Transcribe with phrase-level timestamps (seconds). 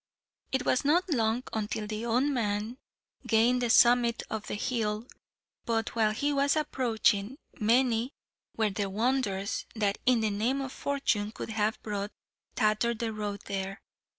[0.51, 2.79] It was not long until the old man
[3.27, 5.05] gained the summit of the hill,
[5.63, 8.11] but while he was approaching, many
[8.57, 12.11] were the "wonders" what in the name of fortune could have brought
[12.55, 13.79] Tatther the Road there.